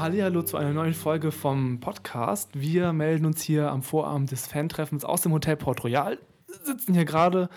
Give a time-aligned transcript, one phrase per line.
[0.00, 2.48] Hallo zu einer neuen Folge vom Podcast.
[2.54, 6.18] Wir melden uns hier am Vorabend des Fantreffens aus dem Hotel Port Royal.
[6.64, 7.50] Sitzen hier gerade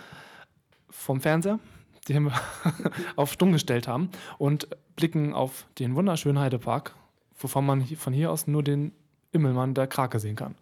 [0.90, 1.60] vom Fernseher,
[2.10, 2.34] den wir
[3.16, 4.68] auf stumm gestellt haben, und
[4.98, 6.94] blicken auf den wunderschönen Heidepark,
[7.40, 8.92] wovon man von hier aus nur den
[9.32, 10.56] Immelmann der Krake sehen kann.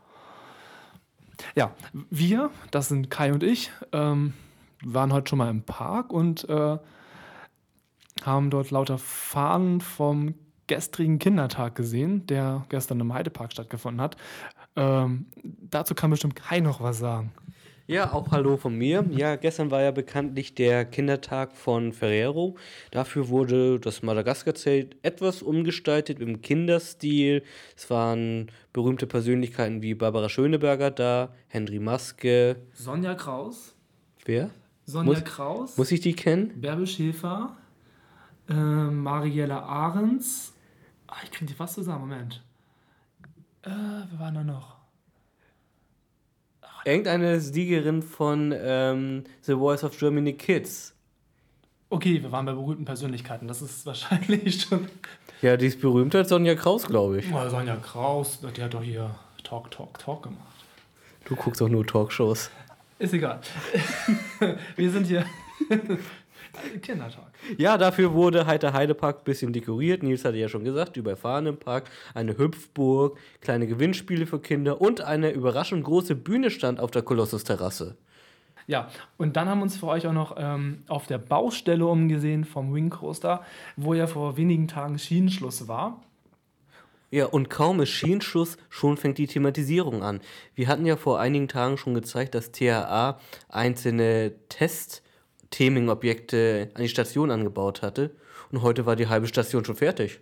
[1.55, 1.71] Ja,
[2.11, 4.35] wir, das sind Kai und ich, ähm,
[4.85, 6.77] waren heute schon mal im Park und äh,
[8.23, 10.35] haben dort lauter Fahnen vom
[10.71, 14.15] gestrigen Kindertag gesehen, der gestern im Heidepark stattgefunden hat.
[14.77, 17.33] Ähm, dazu kann bestimmt Kai noch was sagen.
[17.87, 19.05] Ja, auch Hallo von mir.
[19.09, 22.55] Ja, gestern war ja bekanntlich der Kindertag von Ferrero.
[22.91, 27.43] Dafür wurde das Madagaskar-Zelt etwas umgestaltet im Kinderstil.
[27.75, 32.55] Es waren berühmte Persönlichkeiten wie Barbara Schöneberger da, Henry Maske.
[32.71, 33.75] Sonja Kraus.
[34.23, 34.51] Wer?
[34.85, 35.77] Sonja muss, Kraus.
[35.77, 36.61] Muss ich die kennen?
[36.61, 37.57] Bärbel Schäfer.
[38.47, 40.53] Äh, Mariella Ahrens.
[41.11, 42.01] Ah, ich kriege die fast zusammen.
[42.01, 42.41] Moment.
[43.63, 44.77] Äh, wer war da noch?
[46.85, 50.95] Irgendeine Siegerin von ähm, The Voice of Germany Kids.
[51.89, 53.47] Okay, wir waren bei berühmten Persönlichkeiten.
[53.47, 54.87] Das ist wahrscheinlich schon.
[55.41, 57.31] Ja, die ist berühmter als Sonja Kraus, glaube ich.
[57.31, 60.39] Oh, Sonja Kraus, die hat doch hier Talk, Talk, Talk gemacht.
[61.25, 62.49] Du guckst auch nur Talkshows.
[62.97, 63.41] Ist egal.
[64.75, 65.25] wir sind hier.
[66.81, 67.30] Kindertag.
[67.57, 70.03] Ja, dafür wurde halt der Heidepark ein bisschen dekoriert.
[70.03, 74.79] Nils hatte ja schon gesagt, über Fahren im Park, eine Hüpfburg, kleine Gewinnspiele für Kinder
[74.81, 77.97] und eine überraschend große Bühne stand auf der Kolossus-Terrasse.
[78.67, 82.45] Ja, und dann haben wir uns für euch auch noch ähm, auf der Baustelle umgesehen
[82.45, 83.43] vom Wing Coaster,
[83.75, 86.01] wo ja vor wenigen Tagen Schienenschluss war.
[87.09, 90.21] Ja, und kaum ist Schienenschluss, schon fängt die Thematisierung an.
[90.55, 93.19] Wir hatten ja vor einigen Tagen schon gezeigt, dass THA
[93.49, 95.03] einzelne Test-
[95.51, 98.11] Theming-Objekte an die Station angebaut hatte.
[98.51, 100.19] Und heute war die halbe Station schon fertig.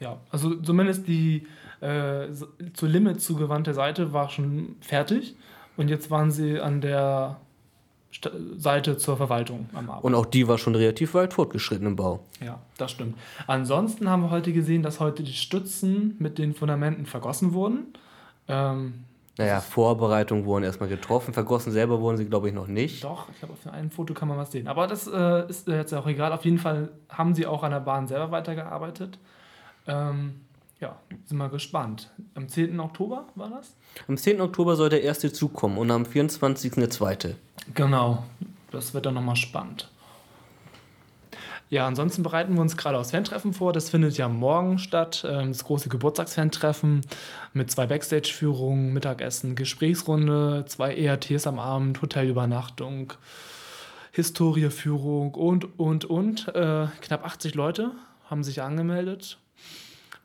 [0.00, 1.46] Ja, also zumindest die
[1.80, 2.28] äh,
[2.72, 5.36] zur Limit zugewandte Seite war schon fertig.
[5.76, 7.40] Und jetzt waren sie an der
[8.12, 10.04] St Seite zur Verwaltung am Abend.
[10.04, 12.24] Und auch die war schon relativ weit fortgeschritten im Bau.
[12.44, 13.16] Ja, das stimmt.
[13.46, 17.86] Ansonsten haben wir heute gesehen, dass heute die Stützen mit den Fundamenten vergossen wurden.
[18.48, 19.04] Ähm,
[19.40, 23.02] naja, Vorbereitungen wurden erstmal getroffen, vergossen selber wurden sie, glaube ich, noch nicht.
[23.02, 24.68] Doch, ich glaube, auf einem Foto kann man was sehen.
[24.68, 26.32] Aber das äh, ist jetzt auch egal.
[26.32, 29.18] Auf jeden Fall haben sie auch an der Bahn selber weitergearbeitet.
[29.86, 30.42] Ähm,
[30.78, 32.10] ja, sind wir gespannt.
[32.34, 32.78] Am 10.
[32.80, 33.74] Oktober war das?
[34.08, 34.42] Am 10.
[34.42, 36.72] Oktober soll der erste Zug kommen und am 24.
[36.72, 37.36] der zweite.
[37.72, 38.24] Genau,
[38.70, 39.90] das wird dann nochmal spannend.
[41.70, 43.72] Ja, ansonsten bereiten wir uns gerade aufs Fantreffen vor.
[43.72, 45.24] Das findet ja morgen statt.
[45.26, 47.02] Ähm, das große Geburtstagsfantreffen
[47.52, 53.12] mit zwei Backstage-Führungen, Mittagessen, Gesprächsrunde, zwei ERTs am Abend, Hotelübernachtung,
[54.10, 56.48] Historieführung und, und, und.
[56.48, 57.92] Äh, knapp 80 Leute
[58.28, 59.38] haben sich angemeldet.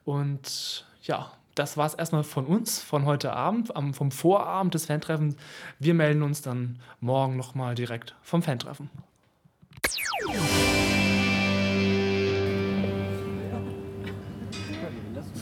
[0.04, 5.36] Und ja, das war es erstmal von uns, von heute Abend, vom Vorabend des Fantreffens.
[5.78, 8.90] Wir melden uns dann morgen nochmal direkt vom Fantreffen.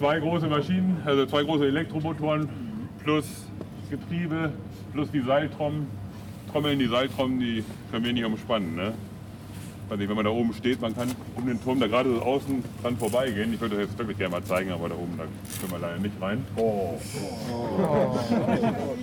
[0.03, 2.49] Zwei große Maschinen, also zwei große Elektromotoren
[3.01, 3.25] plus
[3.89, 4.51] Getriebe
[4.91, 5.87] plus die Seiltrommeln.
[6.51, 8.75] Trommeln, die Seiltrommeln, die können wir nicht umspannen.
[8.75, 8.93] Ne?
[9.89, 12.61] Also wenn man da oben steht, man kann um den Turm da gerade so außen
[12.81, 13.53] dran vorbeigehen.
[13.53, 15.23] Ich würde das jetzt wirklich gerne mal zeigen, aber da oben da
[15.61, 16.45] können wir leider nicht rein.
[16.57, 16.99] Oh.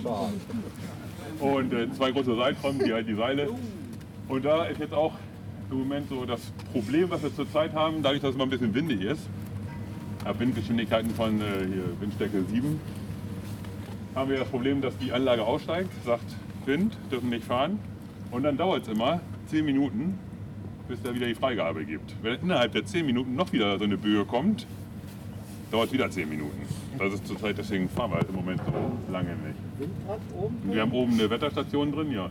[0.05, 0.29] oh.
[1.39, 3.49] Und äh, zwei große Seiltrommeln, die halt die Seile.
[4.27, 5.13] Und da ist jetzt auch
[5.71, 6.41] im Moment so das
[6.71, 9.27] Problem, was wir zurzeit haben, dadurch, dass es mal ein bisschen windig ist
[10.25, 12.79] ab Windgeschwindigkeiten von äh, hier Windstärke 7
[14.15, 16.25] haben wir das Problem, dass die Anlage aussteigt, sagt
[16.65, 17.79] Wind, dürfen nicht fahren.
[18.29, 20.19] Und dann dauert es immer 10 Minuten,
[20.87, 22.15] bis der wieder die Freigabe gibt.
[22.21, 24.67] Wenn innerhalb der 10 Minuten noch wieder so eine Böe kommt,
[25.71, 26.61] dauert es wieder 10 Minuten.
[26.97, 29.89] Das ist zurzeit, deswegen fahren wir halt im Moment so lange nicht.
[30.73, 32.29] Wir haben oben eine Wetterstation drin, ja.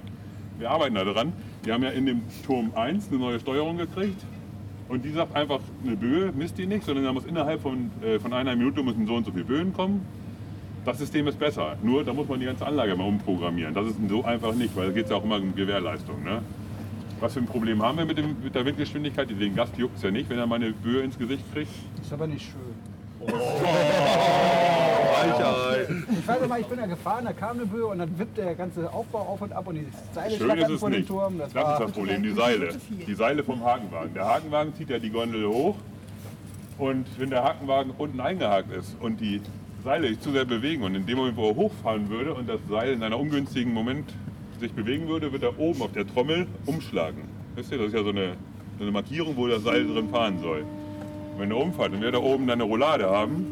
[0.58, 1.32] Wir arbeiten da dran.
[1.62, 4.22] Wir haben ja in dem Turm 1 eine neue Steuerung gekriegt.
[4.90, 8.18] Und die sagt einfach, eine Böe misst die nicht, sondern da muss innerhalb von, äh,
[8.18, 10.04] von einer Minute müssen so und so viele Böen kommen.
[10.84, 11.76] Das System ist besser.
[11.80, 13.72] Nur da muss man die ganze Anlage mal umprogrammieren.
[13.72, 16.24] Das ist so einfach nicht, weil da geht es ja auch immer um Gewährleistung.
[16.24, 16.42] Ne?
[17.20, 19.30] Was für ein Problem haben wir mit, dem, mit der Windgeschwindigkeit?
[19.30, 21.70] Den Gast juckt es ja nicht, wenn er mal eine Böe ins Gesicht kriegt.
[22.02, 22.74] Ist aber nicht schön.
[23.20, 23.26] Oh.
[25.20, 25.69] Weichheit.
[26.20, 28.54] Ich weiß mal, ich bin da gefahren, da kam eine Böe und dann wippt der
[28.54, 31.08] ganze Aufbau auf und ab und die Seile Schön ist es nicht.
[31.08, 31.38] Turm.
[31.38, 32.68] Das, das ist das Problem, die Seile.
[33.06, 34.14] Die Seile vom Hakenwagen.
[34.14, 35.76] Der Hakenwagen zieht ja die Gondel hoch
[36.78, 39.40] und wenn der Hakenwagen unten eingehakt ist und die
[39.84, 42.60] Seile sich zu sehr bewegen und in dem Moment, wo er hochfahren würde und das
[42.68, 44.10] Seil in einem ungünstigen Moment
[44.60, 47.22] sich bewegen würde, wird er oben auf der Trommel umschlagen.
[47.54, 48.34] Wisst ihr, das ist ja so eine,
[48.78, 50.64] so eine Markierung, wo das Seil drin fahren soll.
[51.38, 53.46] wenn er umfährt und wir da oben dann eine Roulade haben,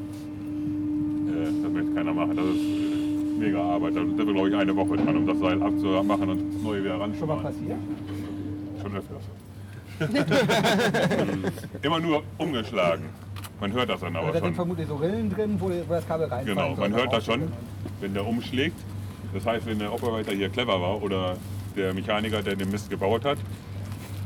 [1.68, 2.36] das möchte keiner machen.
[2.36, 3.96] Das ist mega Arbeit.
[3.96, 6.84] Da sind wir, glaube ich, eine Woche dran, um das Seil abzumachen und das neue
[6.84, 7.78] wieder Schon mal passiert?
[8.82, 9.22] Schon öfters.
[11.82, 13.04] Immer nur umgeschlagen.
[13.60, 14.54] Man hört das dann Da aber sind schon.
[14.54, 17.50] vermutlich so Rillen drin, wo, das Kabel reinfallen Genau, man hört das schon, Raus-
[18.00, 18.76] wenn der umschlägt.
[19.34, 21.36] Das heißt, wenn der Operator hier clever war oder
[21.76, 23.38] der Mechaniker, der den Mist gebaut hat,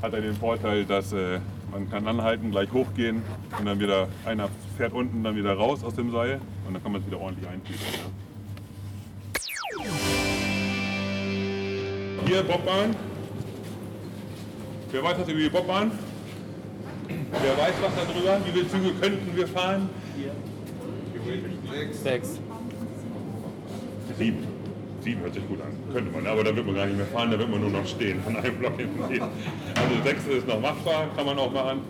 [0.03, 1.39] hat er den Vorteil, dass äh,
[1.73, 3.23] man kann anhalten, gleich hochgehen
[3.59, 6.93] und dann wieder, einer fährt unten dann wieder raus aus dem Seil und dann kann
[6.93, 7.81] man es wieder ordentlich eintüten.
[7.93, 8.01] Ja.
[12.27, 12.95] Hier Bobbahn.
[14.91, 15.91] Wer weiß was über die Bobbahn?
[17.09, 18.39] Wer weiß was darüber?
[18.45, 19.89] Wie viele Züge könnten wir fahren?
[21.93, 22.39] Sechs.
[24.19, 24.52] Sieben.
[25.03, 25.73] Sieben hört sich gut an.
[25.93, 27.87] Könnte man, aber da wird man gar nicht mehr fahren, da wird man nur noch
[27.87, 29.23] stehen, von einem Block hinten gehen.
[29.23, 31.81] Also sechs ist noch machbar, kann man auch machen.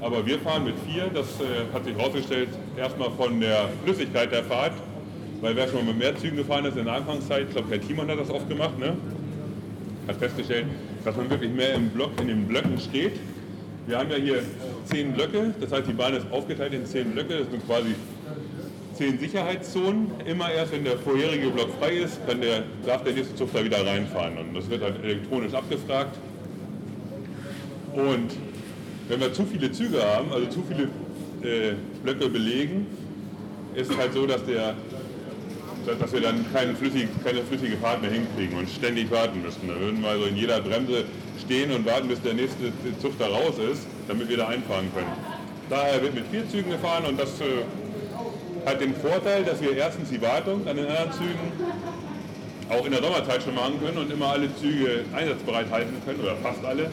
[0.00, 4.44] Aber wir fahren mit vier, das äh, hat sich herausgestellt, erstmal von der Flüssigkeit der
[4.44, 4.74] Fahrt,
[5.40, 7.80] weil wer schon mal mit mehr Zügen gefahren ist in der Anfangszeit, ich glaube, Herr
[7.80, 8.96] Thiemann hat das oft gemacht, ne?
[10.06, 10.66] hat festgestellt,
[11.04, 13.18] dass man wirklich mehr im Block, in den Blöcken steht.
[13.86, 14.42] Wir haben ja hier
[14.84, 17.94] zehn Blöcke, das heißt, die Bahn ist aufgeteilt in zehn Blöcke, das sind quasi
[18.98, 20.10] zehn Sicherheitszonen.
[20.26, 23.64] Immer erst, wenn der vorherige Block frei ist, kann der, darf der nächste Zug da
[23.64, 24.36] wieder reinfahren.
[24.36, 26.18] Und das wird halt elektronisch abgefragt.
[27.94, 28.30] Und
[29.08, 30.88] wenn wir zu viele Züge haben, also zu viele
[31.42, 32.86] äh, Blöcke belegen,
[33.74, 34.74] ist es halt so, dass, der,
[35.98, 39.68] dass wir dann keine flüssige, keine flüssige Fahrt mehr hinkriegen und ständig warten müssen.
[39.68, 41.04] Da würden wir also in jeder Bremse
[41.40, 45.12] stehen und warten, bis der nächste Zug da raus ist, damit wir da einfahren können.
[45.70, 47.44] Daher wird mit vier Zügen gefahren und das äh,
[48.68, 51.52] hat den Vorteil, dass wir erstens die Wartung an den anderen Zügen
[52.68, 56.36] auch in der Sommerzeit schon machen können und immer alle Züge einsatzbereit halten können, oder
[56.36, 56.90] fast alle.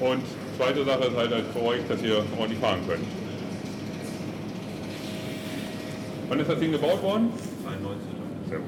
[0.00, 0.22] Und
[0.58, 3.04] zweite Sache ist halt, halt für euch, dass ihr ordentlich fahren könnt.
[6.28, 7.32] Wann ist das Ding gebaut worden?
[7.66, 8.08] 91.
[8.48, 8.66] Sehr gut.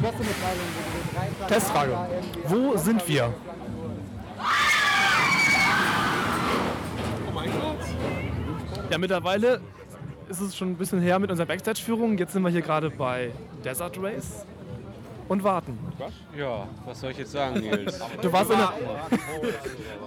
[0.00, 1.96] Pressemitteilung, Testfrage.
[2.44, 3.34] Wo sind wir?
[8.90, 9.60] Ja, mittlerweile
[10.28, 12.16] ist es schon ein bisschen her mit unserer Backstage-Führung.
[12.18, 13.30] Jetzt sind wir hier gerade bei
[13.64, 14.46] Desert Race
[15.28, 15.78] und warten.
[16.36, 18.00] Ja, was soll ich jetzt sagen, Nils?
[18.22, 18.72] Du warst in einer,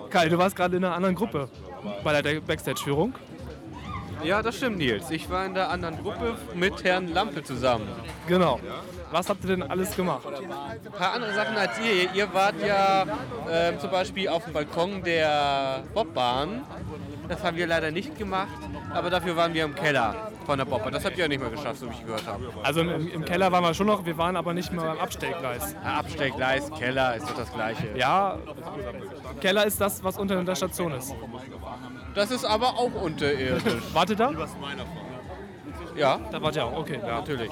[0.10, 1.48] Kai, du warst gerade in einer anderen Gruppe
[2.04, 3.14] bei der Backstage-Führung.
[4.24, 5.10] ja, das stimmt, Nils.
[5.12, 7.88] Ich war in der anderen Gruppe mit Herrn Lampe zusammen.
[8.28, 8.60] Genau.
[9.12, 10.26] Was habt ihr denn alles gemacht?
[10.26, 12.14] Ein paar andere Sachen als ihr.
[12.14, 13.06] Ihr wart ja
[13.50, 16.64] ähm, zum Beispiel auf dem Balkon der Bobbahn.
[17.32, 18.50] Das haben wir leider nicht gemacht,
[18.94, 20.92] aber dafür waren wir im Keller von der Bobbahn.
[20.92, 22.44] Das habt ihr ja nicht mehr geschafft, so wie ich gehört habe.
[22.62, 25.74] Also im, im Keller waren wir schon noch, wir waren aber nicht mehr beim Abstellgleis.
[25.82, 27.88] Abstellgleis, Keller ist doch das Gleiche.
[27.96, 28.38] Ja,
[29.40, 31.16] Keller ist das, was unter der Station ist.
[32.16, 33.64] Das ist aber auch unterirdisch.
[33.94, 34.32] Wartet da?
[35.96, 37.00] Ja, Da wart ihr auch, okay.
[37.02, 37.20] Ja.
[37.20, 37.52] natürlich.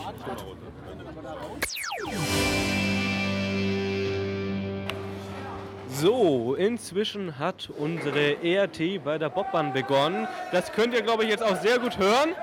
[5.92, 10.28] So, inzwischen hat unsere ERT bei der Bobbahn begonnen.
[10.52, 12.36] Das könnt ihr, glaube ich, jetzt auch sehr gut hören.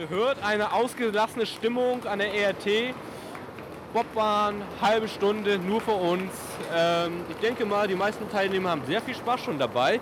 [0.00, 2.94] Ihr hört eine ausgelassene Stimmung an der ERT.
[3.92, 6.30] Bobbahn, halbe Stunde nur für uns.
[6.74, 10.00] Ähm, ich denke mal, die meisten Teilnehmer haben sehr viel Spaß schon dabei.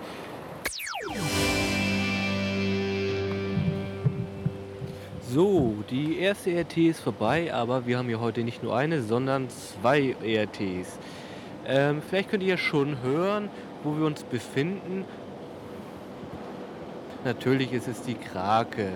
[5.37, 9.49] So, die erste ERT ist vorbei, aber wir haben ja heute nicht nur eine, sondern
[9.51, 10.97] zwei ERTs.
[11.67, 13.49] Ähm, vielleicht könnt ihr ja schon hören,
[13.83, 15.05] wo wir uns befinden.
[17.23, 18.93] Natürlich ist es die Krake.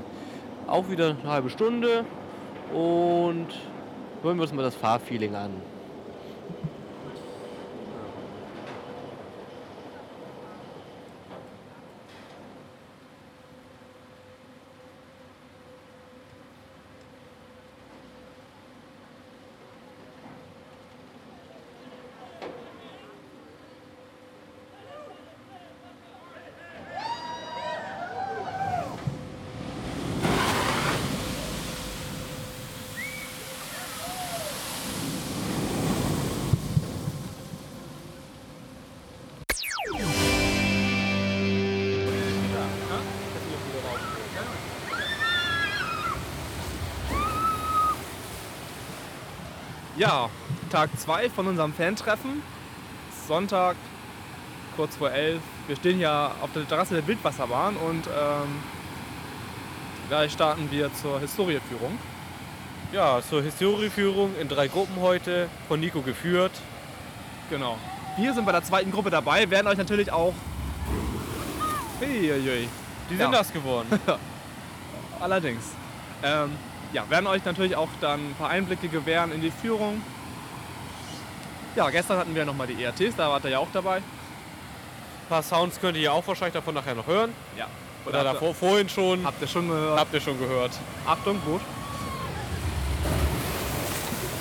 [0.66, 2.06] Auch wieder eine halbe Stunde
[2.74, 3.50] und
[4.24, 5.52] hören wir uns mal das Fahrfeeling an.
[49.98, 50.30] Ja,
[50.72, 52.42] Tag 2 von unserem Fantreffen.
[53.28, 53.76] Sonntag,
[54.76, 55.42] kurz vor 11.
[55.68, 58.50] Wir stehen ja auf der Terrasse der Wildwasserbahn und ähm,
[60.10, 61.98] gleich starten wir zur Historieführung.
[62.94, 66.52] Ja, zur Historieführung in drei Gruppen heute, von Nico geführt.
[67.50, 67.78] Genau.
[68.18, 70.34] Wir sind bei der zweiten Gruppe dabei, werden euch natürlich auch.
[72.02, 72.68] Uiuiui.
[73.10, 73.26] Die Ja.
[73.26, 73.88] sind das geworden.
[75.20, 75.64] Allerdings.
[76.24, 76.52] Ähm,
[76.94, 80.02] ja, werden euch natürlich auch dann ein paar Einblicke gewähren in die Führung.
[81.76, 83.98] Ja, gestern hatten wir nochmal die ERTs, da wart ihr ja auch dabei.
[83.98, 84.04] Ein
[85.30, 87.34] paar Sounds könnt ihr ja auch wahrscheinlich davon nachher noch hören.
[87.58, 87.68] Ja.
[88.06, 89.26] Oder ihr- davor, vorhin schon.
[89.26, 90.00] Habt ihr schon gehört?
[90.00, 90.72] Habt ihr schon gehört.
[91.08, 91.62] Achtung, gut.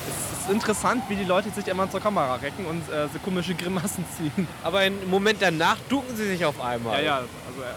[0.09, 3.55] Es ist interessant, wie die Leute sich immer zur Kamera recken und äh, so komische
[3.55, 4.49] Grimassen ziehen.
[4.65, 6.99] Aber im Moment danach ducken sie sich auf einmal.
[6.99, 7.29] Ja, ja, also
[7.63, 7.75] äh,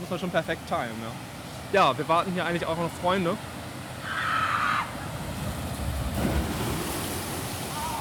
[0.00, 1.12] muss man schon perfekt timen, ja.
[1.72, 3.36] Ja, wir warten hier eigentlich auch noch Freunde.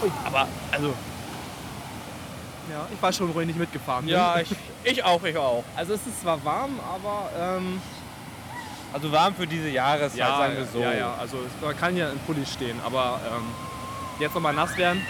[0.03, 0.93] Ui, aber, also.
[2.69, 4.05] Ja, ich war schon ruhig nicht mitgefahren.
[4.05, 4.13] bin.
[4.13, 4.49] Ja, ich,
[4.83, 5.63] ich auch, ich auch.
[5.75, 7.81] Also es ist zwar warm, aber ähm,
[8.93, 10.79] Also warm für diese Jahreszeit, ja, sagen wir so.
[10.79, 13.43] ja, ja, also man kann ja in Pulli stehen, aber ähm,
[14.19, 15.01] jetzt nochmal nass werden.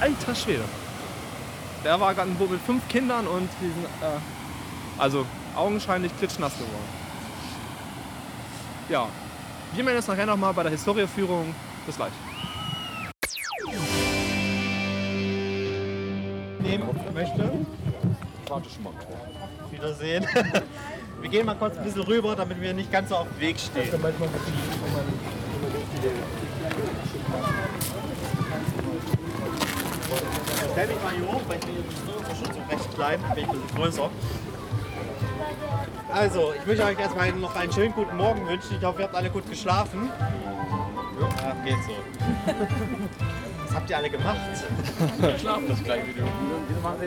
[0.00, 0.64] Alter Schwede.
[1.84, 4.18] Der war gerade ein Boot mit fünf Kindern und die sind äh,
[5.00, 5.26] also
[5.56, 7.00] augenscheinlich klitschnass geworden.
[8.88, 9.08] Ja,
[9.72, 11.54] wir melden uns nachher nochmal bei der Historieführung.
[11.86, 12.12] Bis gleich.
[16.60, 17.50] nehmen möchte.
[19.70, 20.26] Wiedersehen.
[21.20, 23.58] Wir gehen mal kurz ein bisschen rüber, damit wir nicht ganz so auf dem Weg
[23.58, 23.88] stehen.
[30.72, 33.60] Stell mich mal hier hoch, weil ich bin hier Unterstützung recht klein, bin ich ein
[33.60, 34.10] bisschen größer.
[36.12, 38.76] Also, ich möchte euch erstmal noch einen schönen guten Morgen wünschen.
[38.78, 40.10] Ich hoffe, ihr habt alle gut geschlafen.
[41.20, 41.92] Ja, geht so.
[43.66, 44.38] Was habt ihr alle gemacht?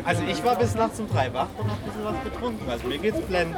[0.06, 2.70] Also ich war bis nachts um drei wach und hab ein bisschen was getrunken.
[2.70, 3.58] Also mir geht's blendend.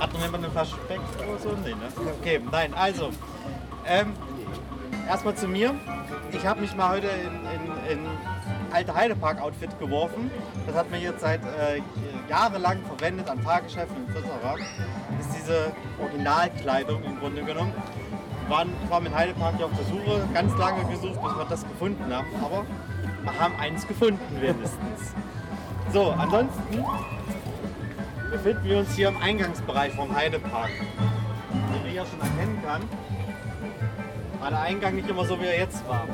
[0.00, 1.50] Hat noch jemand eine Flasche Speck oder so?
[1.62, 1.88] Nee, ne?
[2.20, 3.10] Okay, nein, also.
[3.86, 4.14] Ähm,
[5.08, 5.74] erstmal zu mir.
[6.32, 8.06] Ich habe mich mal heute in, in, in
[8.70, 10.30] alte Heidepark Outfit geworfen.
[10.66, 11.82] Das hat man jetzt seit äh,
[12.30, 14.24] jahrelang verwendet an Fahrgeschäften etc.
[15.18, 17.74] Das ist diese Originalkleidung im Grunde genommen.
[18.46, 21.68] Wir waren, ich mit Heidepark hier auf der Suche, ganz lange gesucht, bis wir das
[21.68, 22.28] gefunden haben.
[22.42, 22.64] Aber
[23.22, 25.14] wir haben eins gefunden wenigstens.
[25.92, 26.84] So, ansonsten
[28.30, 30.70] befinden wir uns hier im Eingangsbereich vom Heidepark.
[30.70, 32.82] Wie man hier schon erkennen kann,
[34.40, 36.06] war der Eingang nicht immer so, wie er jetzt war.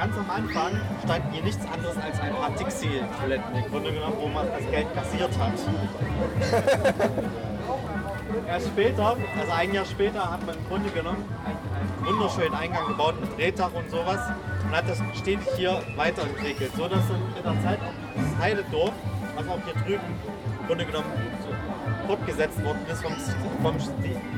[0.00, 4.28] Ganz am Anfang standen hier nichts anderes als ein paar Dixie-Toiletten, im Grunde genommen, wo
[4.28, 5.52] man das Geld kassiert hat.
[8.48, 12.88] Erst später, also ein Jahr später, hat man im Grunde genommen einen, einen wunderschönen Eingang
[12.88, 14.20] gebaut mit Drehtag und sowas
[14.64, 18.94] und hat das stetig hier weiterentwickelt, so dass dann mit der Zeit auch dieses Heidedorf,
[19.36, 20.14] was auch hier drüben
[20.60, 21.12] im Grunde genommen
[22.06, 23.12] fortgesetzt worden ist vom,
[23.62, 23.78] vom,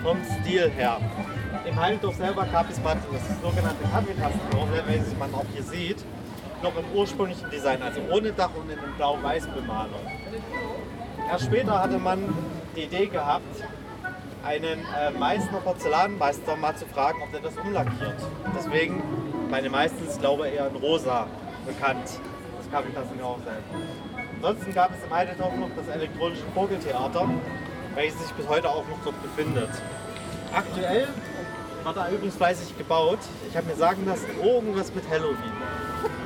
[0.02, 0.99] vom Stil her.
[1.72, 6.04] Im Heidedorf selber gab es das sogenannte Kaffeetassendorf, welches man auch hier sieht,
[6.62, 10.06] noch im ursprünglichen Design, also ohne Dach und in einem blau-weiß Bemalung.
[11.30, 12.18] Erst später hatte man
[12.76, 13.64] die Idee gehabt,
[14.44, 18.16] einen äh, Meißner Porzellanmeister mal zu fragen, ob der das umlackiert.
[18.54, 19.02] Deswegen,
[19.50, 21.26] meine meistens glaube eher in rosa
[21.64, 23.82] bekannt, das Kaffeetassendorf selber.
[24.36, 27.30] Ansonsten gab es im Heidedorf noch das elektronische Vogeltheater,
[27.94, 29.70] welches sich bis heute auch noch dort befindet.
[30.54, 31.08] Aktuell
[31.84, 33.18] wird da übrigens fleißig gebaut.
[33.48, 35.52] Ich habe mir sagen lassen, irgendwas mit Halloween.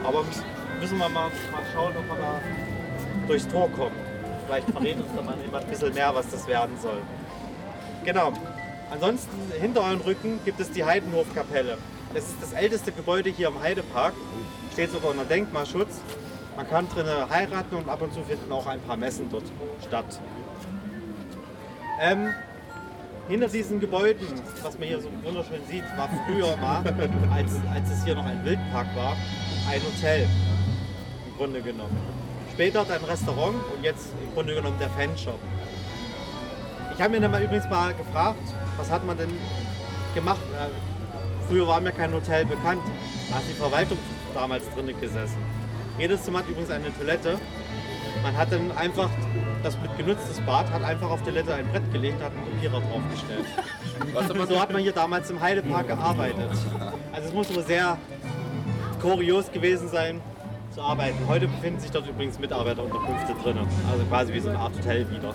[0.04, 1.30] Aber müssen- wir mal, mal
[1.72, 2.40] schauen, ob wir da
[3.26, 3.96] durchs Tor kommen.
[4.46, 6.98] Vielleicht verrät uns da mal jemand ein bisschen mehr, was das werden soll.
[8.04, 8.32] Genau.
[8.90, 11.76] Ansonsten hinter euren Rücken gibt es die Heidenhofkapelle.
[12.14, 14.14] Das ist das älteste Gebäude hier im Heidepark.
[14.72, 16.00] Steht sogar unter Denkmalschutz.
[16.56, 19.42] Man kann drinnen heiraten und ab und zu finden auch ein paar Messen dort
[19.86, 20.20] statt.
[22.00, 22.32] Ähm,
[23.28, 24.26] hinter diesen Gebäuden,
[24.62, 26.84] was man hier so wunderschön sieht, war früher mal,
[27.32, 29.16] als, als es hier noch ein Wildpark war,
[29.70, 30.28] ein Hotel.
[31.28, 31.96] Im Grunde genommen.
[32.52, 35.38] Später dann ein Restaurant und jetzt im Grunde genommen der Fanshop.
[36.94, 38.40] Ich habe mir dann mal übrigens mal gefragt,
[38.78, 39.30] was hat man denn
[40.14, 40.40] gemacht?
[40.54, 42.80] Äh, früher war mir kein Hotel bekannt.
[43.28, 43.98] Da hat die Verwaltung
[44.32, 45.36] damals drin gesessen.
[45.98, 47.38] Jedes Zimmer hat übrigens eine Toilette.
[48.22, 49.10] Man hat dann einfach
[49.66, 52.80] das mit genutztes Bad, hat einfach auf die Toilette ein Brett gelegt, hat einen Kopierer
[52.80, 53.46] draufgestellt.
[54.48, 56.50] so hat man hier damals im Heidepark gearbeitet.
[57.12, 57.98] Also es muss wohl sehr
[59.02, 60.20] kurios gewesen sein
[60.72, 61.18] zu arbeiten.
[61.26, 63.58] Heute befinden sich dort übrigens Mitarbeiterunterkünfte drin.
[63.90, 65.34] Also quasi wie so eine Art Hotel wieder.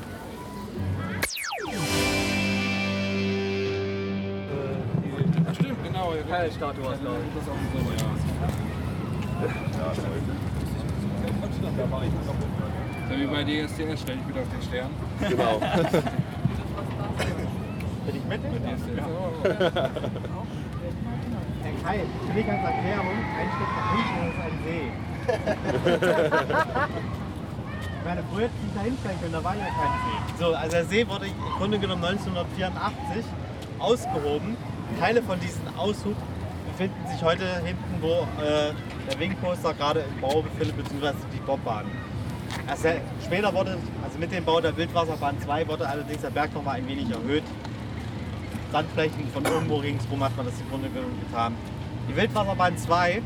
[5.54, 6.14] Stimmt, genau.
[6.14, 7.34] Ja, Keilstatue war es, glaube ich.
[7.36, 7.56] Das ist auch
[13.12, 13.20] so, ja.
[13.20, 14.90] Wie bei DSDS, stell dich wieder auf den Stern.
[15.30, 15.60] Genau.
[18.06, 18.42] bin ich mit.
[18.44, 18.52] Herr
[21.84, 24.86] Kai, für dich als Erklärung, ein Stück nach hinten ist ein See.
[27.98, 30.44] ich meine, früher hätte ich da hinstellen können, da war ja kein See.
[30.44, 33.24] So, also der See wurde im Grunde genommen 1984
[33.80, 34.58] ausgehoben.
[35.00, 36.16] Teile von diesem Aushub
[36.68, 38.74] befinden sich heute hinten, wo äh,
[39.10, 41.86] der Wingposter gerade im Bau befindet, beziehungsweise die Bobbahn.
[42.68, 42.90] Also
[43.26, 46.88] später wurde, also mit dem Bau der Wildwasserbahn 2 wurde allerdings der Berg nochmal ein
[46.88, 47.44] wenig erhöht.
[48.72, 51.56] Sandflächen von irgendwo ringsrum hat man das im Grunde genommen getan.
[52.10, 53.22] Die Wildwasserbahn 2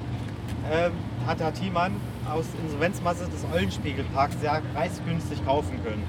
[0.71, 0.91] ähm,
[1.27, 1.93] hat Herr Thiemann
[2.31, 6.03] aus Insolvenzmasse des Eulenspiegelparks sehr preisgünstig kaufen können.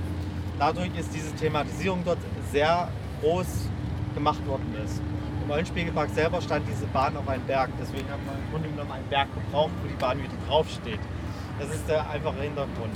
[0.59, 2.19] Dadurch ist diese Thematisierung dort
[2.51, 2.89] sehr
[3.21, 3.69] groß
[4.15, 5.03] gemacht worden ist.
[5.45, 8.91] Im Eulenspiegelpark selber stand diese Bahn auf einem Berg, deswegen hat man im Grunde genommen
[8.91, 11.01] einen Berg gebraucht, wo die Bahn wieder draufsteht.
[11.59, 12.93] Das ist der einfache Hintergrund.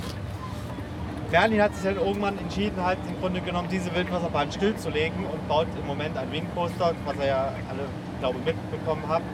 [1.31, 5.65] Berlin hat sich dann irgendwann entschieden, halt im Grunde genommen diese Wildwasserbahn stillzulegen und baut
[5.79, 7.87] im Moment ein Wingcoaster, was ihr ja alle,
[8.19, 9.25] glaube ich, mitbekommen habt,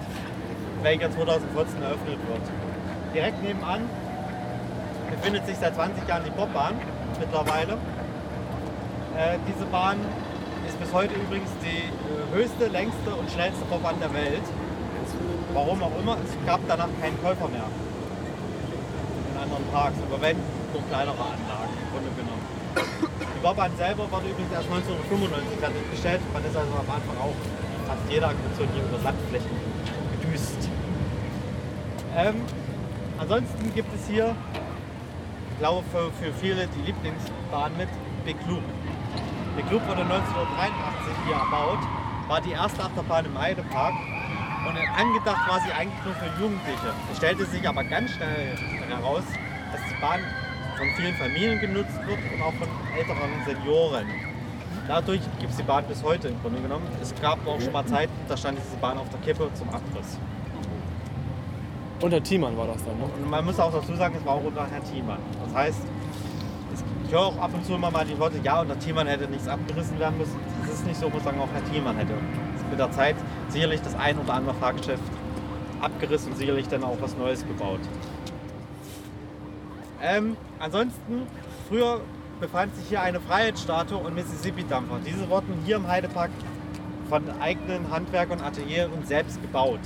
[0.84, 2.42] welcher 2014 eröffnet wird.
[3.14, 3.90] Direkt nebenan
[5.10, 6.76] befindet sich seit 20 Jahren die Bobbahn
[7.20, 7.74] mittlerweile.
[9.18, 9.98] Äh, diese Bahn
[10.68, 14.44] ist bis heute übrigens die äh, höchste, längste und schnellste Bobbahn der Welt.
[15.54, 17.66] Warum auch immer, es gab danach keinen Käufer mehr
[19.48, 20.38] anderen Parks, aber wenn,
[20.74, 22.44] nur kleinere Anlagen im Grunde genommen.
[22.76, 26.22] Die Bobbahn selber wurde übrigens erst 1995 fertiggestellt.
[26.34, 27.38] Man ist also am Anfang auch
[27.88, 29.56] fast jede Aktion hier über Sandflächen
[30.20, 30.70] gedüst.
[32.16, 32.36] Ähm,
[33.18, 34.36] ansonsten gibt es hier,
[35.52, 37.90] ich glaube für, für viele die Lieblingsbahn mit,
[38.26, 38.64] Big Loop.
[39.56, 41.80] Big Loop wurde 1983 hier erbaut,
[42.28, 43.94] war die erste Achterbahn im Heidepark
[44.68, 46.94] und angedacht war sie eigentlich nur für Jugendliche.
[47.12, 48.58] Es stellte sich aber ganz schnell
[48.90, 49.24] heraus,
[49.72, 50.20] dass die Bahn
[50.78, 54.08] von vielen Familien genutzt wird und auch von älteren Senioren.
[54.88, 56.88] Dadurch gibt es die Bahn bis heute im Grunde genommen.
[57.02, 60.18] Es gab auch schon mal Zeiten, da stand diese Bahn auf der Kippe zum Abriss.
[62.00, 63.06] Unter Thiemann war das dann, ne?
[63.06, 65.18] Und man muss auch dazu sagen, es war auch unter Herrn Thiemann.
[65.44, 65.82] Das heißt,
[67.06, 69.48] ich höre auch ab und zu immer mal die Worte, ja, unter Thiemann hätte nichts
[69.48, 70.38] abgerissen werden müssen.
[70.62, 72.14] Das ist nicht so, ich muss sagen, auch Herr Thiemann hätte
[72.70, 73.16] mit der Zeit
[73.50, 75.04] sicherlich das ein oder andere Fahrgeschäft
[75.82, 77.80] abgerissen und sicherlich dann auch was Neues gebaut.
[80.02, 81.28] Ähm, ansonsten,
[81.68, 82.02] früher
[82.40, 85.00] befand sich hier eine Freiheitsstatue und Mississippi-Dampfer.
[85.06, 86.30] Diese wurden hier im Heidepark
[87.10, 89.80] von eigenen Handwerkern, Atelier und selbst gebaut.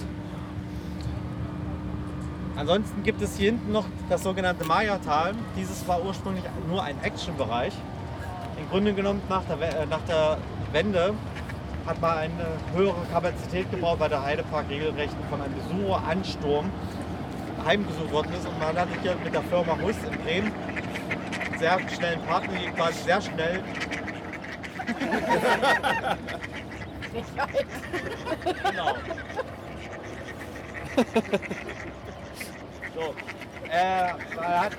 [2.55, 5.33] Ansonsten gibt es hier hinten noch das sogenannte Maya-Tal.
[5.55, 7.73] Dieses war ursprünglich nur ein Action-Bereich.
[8.59, 10.37] Im Grunde genommen nach der, äh, nach der
[10.73, 11.13] Wende
[11.85, 16.69] hat man eine höhere Kapazität gebaut, weil der Heidepark regelrecht von einem Besucheransturm
[17.65, 18.47] heimgesucht worden ist.
[18.47, 20.51] Und man hatte hier mit der Firma Huss in Bremen
[21.59, 23.63] sehr schnell einen Partner, die quasi sehr schnell
[28.71, 28.95] genau.
[32.95, 33.15] So.
[33.69, 34.71] Äh, man hat.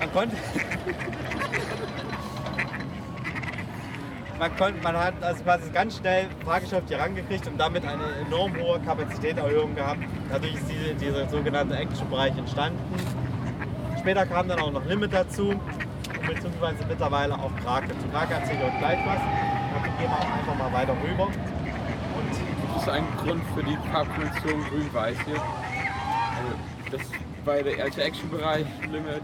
[0.00, 0.36] Man konnte.
[4.38, 8.52] Man, konnte, man hat also quasi ganz schnell Fahrgeschäft hier rangekriegt und damit eine enorm
[8.56, 10.00] hohe Kapazitätserhöhung gehabt.
[10.30, 12.78] Dadurch ist diese, dieser sogenannte Action-Bereich entstanden.
[13.98, 15.54] Später kam dann auch noch Limit dazu,
[16.26, 17.88] beziehungsweise mittlerweile auch Krake.
[17.98, 19.18] Zu Krake erzähle ich euch gleich was.
[19.18, 21.24] Dann gehen wir auch einfach mal weiter rüber.
[21.24, 25.36] Und Gibt es einen Grund für die Farbkombination grün-weiß hier?
[25.36, 26.52] Also,
[26.90, 27.00] das
[27.44, 29.22] war der alte Action-Bereich, Limit,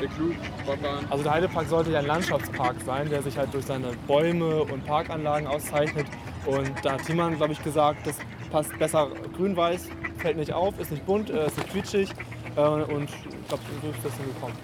[0.00, 0.34] der Club,
[0.66, 1.06] Bobbahn.
[1.10, 4.84] Also der Heidepark sollte ja ein Landschaftspark sein, der sich halt durch seine Bäume und
[4.84, 6.06] Parkanlagen auszeichnet.
[6.44, 8.18] Und da hat Thiemann, glaube ich, gesagt, das
[8.50, 12.10] passt besser grün-weiß, fällt nicht auf, ist nicht bunt, äh, ist nicht quietschig.
[12.56, 14.56] Äh, und ich glaube, so ist das hingekommen.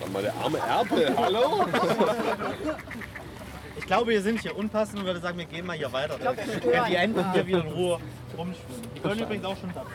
[0.00, 1.66] Sag mal, der arme Erpel, hallo?
[3.76, 6.16] ich glaube, wir sind hier unpassend und würde sagen, wir gehen mal hier weiter.
[6.22, 7.98] Dann können die Enten hier wieder in Ruhe
[8.36, 8.82] rumschwimmen.
[8.96, 9.92] Die können übrigens auch schon tapsen.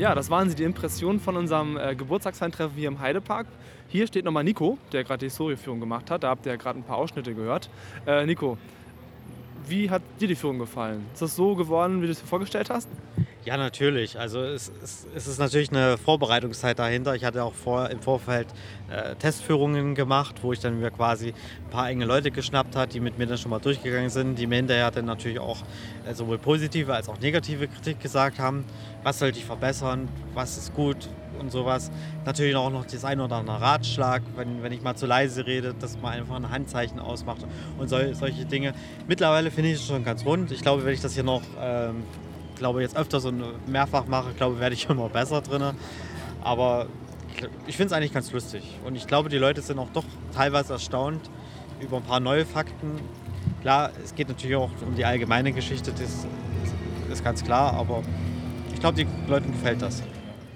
[0.00, 3.46] Ja, das waren sie, die Impressionen von unserem äh, Geburtstagsfeintreffen hier im Heidepark.
[3.86, 6.22] Hier steht nochmal Nico, der gerade die Historieführung gemacht hat.
[6.22, 7.68] Da habt ihr ja gerade ein paar Ausschnitte gehört.
[8.06, 8.56] Äh, Nico,
[9.68, 11.04] wie hat dir die Führung gefallen?
[11.12, 12.88] Ist das so geworden, wie du es dir vorgestellt hast?
[13.46, 14.18] Ja, natürlich.
[14.18, 17.14] Also es, es, es ist natürlich eine Vorbereitungszeit dahinter.
[17.14, 18.48] Ich hatte auch vor, im Vorfeld
[18.90, 23.00] äh, Testführungen gemacht, wo ich dann mir quasi ein paar enge Leute geschnappt hat, die
[23.00, 25.56] mit mir dann schon mal durchgegangen sind, die mir hinterher dann natürlich auch
[26.06, 28.66] äh, sowohl positive als auch negative Kritik gesagt haben.
[29.04, 30.08] Was sollte ich verbessern?
[30.34, 31.08] Was ist gut?
[31.38, 31.90] Und sowas.
[32.26, 35.72] Natürlich auch noch das ein oder andere Ratschlag, wenn, wenn ich mal zu leise rede,
[35.72, 37.46] dass man einfach ein Handzeichen ausmacht
[37.78, 38.74] und sol solche Dinge.
[39.08, 40.52] Mittlerweile finde ich es schon ganz rund.
[40.52, 42.02] Ich glaube, wenn ich das hier noch ähm,
[42.60, 43.32] glaube jetzt öfter so
[43.66, 45.62] mehrfach mache, glaube werde ich immer besser drin.
[46.42, 46.86] Aber
[47.66, 48.62] ich finde es eigentlich ganz lustig.
[48.84, 51.28] Und ich glaube, die Leute sind auch doch teilweise erstaunt
[51.80, 53.00] über ein paar neue Fakten.
[53.62, 56.26] Klar, es geht natürlich auch um die allgemeine Geschichte, das
[57.10, 58.02] ist ganz klar, aber
[58.72, 60.02] ich glaube, den Leuten gefällt das.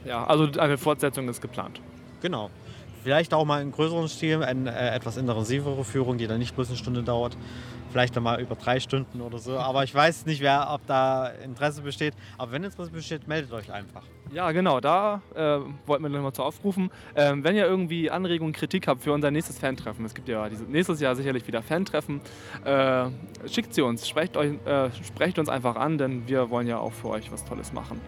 [0.04, 1.80] Ja, also eine Fortsetzung ist geplant.
[2.20, 2.50] Genau.
[3.04, 6.68] Vielleicht auch mal in größeren Stil, eine äh, etwas intensivere Führung, die dann nicht bloß
[6.68, 7.36] eine Stunde dauert.
[7.90, 9.58] Vielleicht dann mal über drei Stunden oder so.
[9.58, 12.14] Aber ich weiß nicht, wer, ob da Interesse besteht.
[12.38, 14.04] Aber wenn Interesse besteht, meldet euch einfach.
[14.32, 16.90] Ja, genau, da äh, wollten wir nochmal zu aufrufen.
[17.14, 20.66] Ähm, wenn ihr irgendwie Anregungen, Kritik habt für unser nächstes Fan-Treffen, es gibt ja dieses,
[20.66, 22.22] nächstes Jahr sicherlich wieder Fan-Treffen,
[22.64, 23.04] äh,
[23.46, 26.92] schickt sie uns, sprecht, euch, äh, sprecht uns einfach an, denn wir wollen ja auch
[26.92, 28.00] für euch was Tolles machen.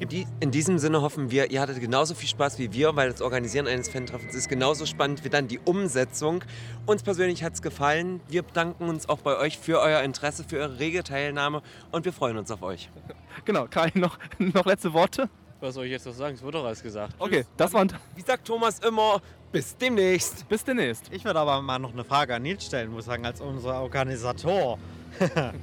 [0.00, 3.10] In, die, in diesem Sinne hoffen wir, ihr hattet genauso viel Spaß wie wir, weil
[3.10, 6.44] das Organisieren eines Fan-Treffens ist genauso spannend wie dann die Umsetzung.
[6.86, 8.20] Uns persönlich hat es gefallen.
[8.28, 12.12] Wir bedanken uns auch bei euch für euer Interesse, für eure rege Teilnahme und wir
[12.12, 12.90] freuen uns auf euch.
[13.44, 15.28] Genau, Kai, noch, noch letzte Worte?
[15.60, 16.34] Was soll ich jetzt noch sagen?
[16.34, 17.14] Es wurde doch alles gesagt.
[17.18, 17.92] Okay, das waren.
[18.14, 20.48] Wie sagt Thomas immer, bis demnächst.
[20.48, 21.06] Bis demnächst.
[21.12, 23.80] Ich würde aber mal noch eine Frage an Nils stellen, muss ich sagen, als unser
[23.80, 24.78] Organisator.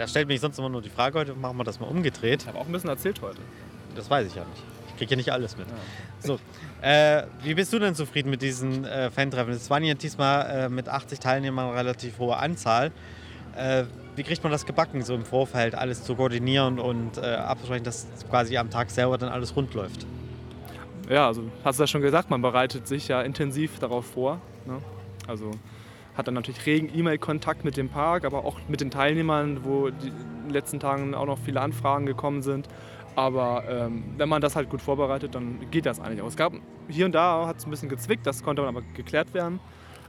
[0.00, 2.40] Der stellt mich sonst immer nur die Frage, heute machen wir das mal umgedreht.
[2.40, 3.36] Ich habe auch ein bisschen erzählt heute.
[3.94, 4.62] Das weiß ich ja nicht.
[4.88, 5.66] Ich kriege ja nicht alles mit.
[6.20, 6.38] So,
[6.80, 9.52] äh, wie bist du denn zufrieden mit diesen äh, Fan-Treffen?
[9.52, 12.92] Es waren ja diesmal äh, mit 80 Teilnehmern eine relativ hohe Anzahl.
[13.54, 13.84] Äh,
[14.16, 18.06] wie kriegt man das gebacken, so im Vorfeld alles zu koordinieren und äh, abzusprechen, dass
[18.30, 20.06] quasi am Tag selber dann alles rund läuft?
[21.10, 24.40] Ja, also hast du ja schon gesagt, man bereitet sich ja intensiv darauf vor.
[24.64, 24.78] Ne?
[25.26, 25.50] Also
[26.16, 30.08] hat dann natürlich regen E-Mail-Kontakt mit dem Park, aber auch mit den Teilnehmern, wo die
[30.08, 32.68] in den letzten Tagen auch noch viele Anfragen gekommen sind.
[33.16, 36.28] Aber ähm, wenn man das halt gut vorbereitet, dann geht das eigentlich auch.
[36.28, 36.52] Es gab
[36.88, 39.60] hier und da hat es ein bisschen gezwickt, das konnte aber geklärt werden.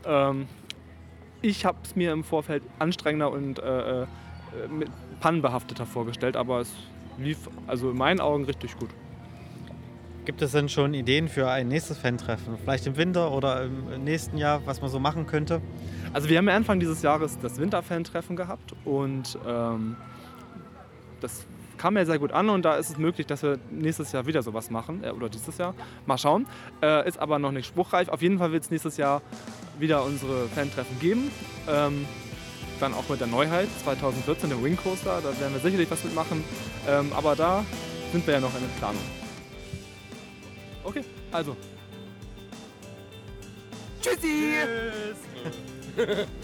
[0.06, 0.48] Ähm,
[1.42, 4.06] ich habe es mir im Vorfeld anstrengender und äh, äh,
[4.70, 6.74] mit pannenbehafteter vorgestellt, aber es
[7.18, 8.90] lief also in meinen Augen richtig gut.
[10.24, 12.58] Gibt es denn schon Ideen für ein nächstes Fan-Treffen?
[12.62, 15.62] Vielleicht im Winter oder im nächsten Jahr, was man so machen könnte?
[16.14, 19.96] Also wir haben ja Anfang dieses Jahres das Winterfan-Treffen gehabt und ähm,
[21.22, 21.46] das
[21.80, 24.44] kam ja sehr gut an und da ist es möglich, dass wir nächstes Jahr wieder
[24.44, 25.74] sowas machen äh, oder dieses Jahr.
[26.06, 26.46] Mal schauen.
[26.84, 28.10] Äh, ist aber noch nicht spruchreif.
[28.10, 29.24] Auf jeden Fall wird es nächstes Jahr
[29.80, 31.32] wieder unsere Fan-Treffen geben.
[31.68, 32.06] Ähm,
[32.80, 35.22] dann auch mit der Neuheit 2014, dem Wing Coaster.
[35.24, 36.44] Da werden wir sicherlich was mitmachen.
[36.88, 37.66] Ähm, aber da
[38.12, 39.21] sind wir ja noch in der Planung.
[40.84, 41.56] Okay, also.
[44.02, 44.56] Tschüssi!
[45.96, 46.28] Tschüss.